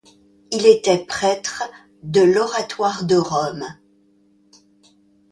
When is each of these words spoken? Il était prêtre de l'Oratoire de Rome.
Il 0.49 0.65
était 0.65 1.05
prêtre 1.05 1.61
de 2.01 2.21
l'Oratoire 2.21 3.03
de 3.05 3.15
Rome. 3.17 3.67